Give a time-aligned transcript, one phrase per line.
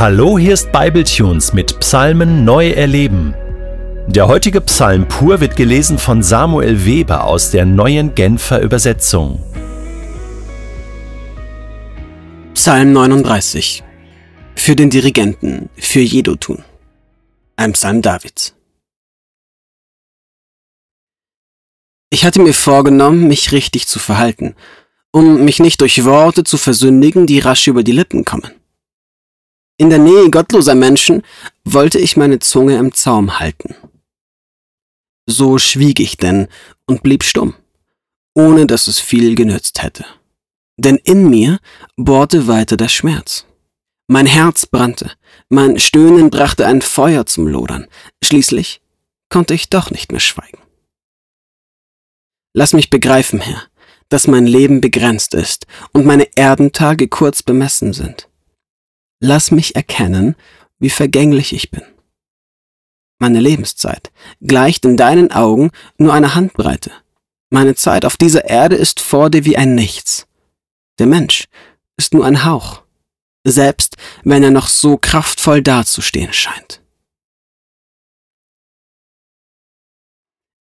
[0.00, 3.34] Hallo, hier ist Bibletunes mit Psalmen neu erleben.
[4.06, 9.42] Der heutige Psalm pur wird gelesen von Samuel Weber aus der neuen Genfer Übersetzung.
[12.54, 13.82] Psalm 39
[14.54, 16.62] Für den Dirigenten, für Jedotun.
[17.56, 18.54] Ein Psalm Davids.
[22.10, 24.54] Ich hatte mir vorgenommen, mich richtig zu verhalten,
[25.10, 28.52] um mich nicht durch Worte zu versündigen, die rasch über die Lippen kommen.
[29.80, 31.22] In der Nähe gottloser Menschen
[31.64, 33.76] wollte ich meine Zunge im Zaum halten.
[35.30, 36.48] So schwieg ich denn
[36.86, 37.54] und blieb stumm,
[38.34, 40.04] ohne dass es viel genützt hätte.
[40.76, 41.60] Denn in mir
[41.96, 43.46] bohrte weiter der Schmerz.
[44.08, 45.12] Mein Herz brannte,
[45.48, 47.86] mein Stöhnen brachte ein Feuer zum Lodern.
[48.24, 48.80] Schließlich
[49.28, 50.58] konnte ich doch nicht mehr schweigen.
[52.52, 53.62] Lass mich begreifen, Herr,
[54.08, 58.28] dass mein Leben begrenzt ist und meine Erdentage kurz bemessen sind.
[59.20, 60.36] Lass mich erkennen,
[60.78, 61.82] wie vergänglich ich bin.
[63.18, 66.92] Meine Lebenszeit gleicht in deinen Augen nur einer Handbreite.
[67.50, 70.26] Meine Zeit auf dieser Erde ist vor dir wie ein Nichts.
[70.98, 71.48] Der Mensch
[71.96, 72.82] ist nur ein Hauch,
[73.44, 76.80] selbst wenn er noch so kraftvoll dazustehen scheint.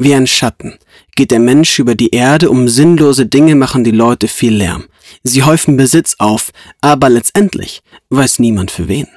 [0.00, 0.78] Wie ein Schatten
[1.16, 4.88] geht der Mensch über die Erde, um sinnlose Dinge machen die Leute viel Lärm.
[5.24, 9.08] Sie häufen Besitz auf, aber letztendlich weiß niemand für wen.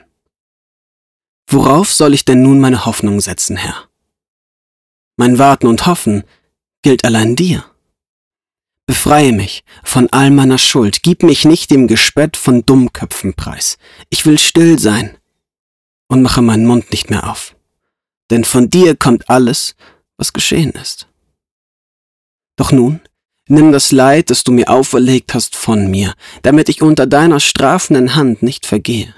[1.48, 3.90] Worauf soll ich denn nun meine Hoffnung setzen, Herr?
[5.18, 6.24] Mein Warten und Hoffen
[6.82, 7.64] gilt allein dir.
[8.88, 13.78] Befreie mich von all meiner Schuld, gib mich nicht dem Gespött von Dummköpfen preis.
[14.10, 15.18] Ich will still sein
[16.08, 17.56] und mache meinen Mund nicht mehr auf.
[18.32, 19.76] Denn von dir kommt alles,
[20.22, 21.08] was geschehen ist.
[22.56, 23.02] Doch nun,
[23.48, 28.14] nimm das Leid, das du mir auferlegt hast, von mir, damit ich unter deiner strafenden
[28.16, 29.16] Hand nicht vergehe.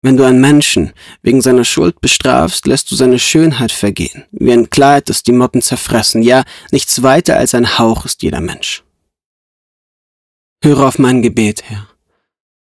[0.00, 4.70] Wenn du einen Menschen wegen seiner Schuld bestrafst, lässt du seine Schönheit vergehen, wie ein
[4.70, 8.82] Kleid, das die Motten zerfressen, ja, nichts weiter als ein Hauch ist jeder Mensch.
[10.64, 11.86] Höre auf mein Gebet, Herr,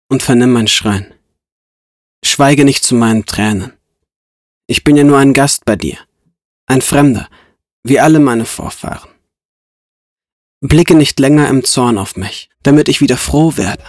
[0.09, 1.15] und vernimm mein Schreien.
[2.25, 3.73] Schweige nicht zu meinen Tränen.
[4.67, 5.99] Ich bin ja nur ein Gast bei dir,
[6.67, 7.29] ein Fremder,
[7.85, 9.11] wie alle meine Vorfahren.
[10.61, 13.85] Blicke nicht länger im Zorn auf mich, damit ich wieder froh werde,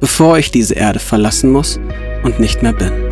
[0.00, 1.78] bevor ich diese Erde verlassen muss
[2.22, 3.03] und nicht mehr bin.